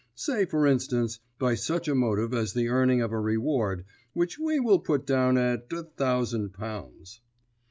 [0.15, 4.59] Say, for instance, by such a motive as the earning of a reward which we
[4.59, 7.21] will put down at a thousand pounds."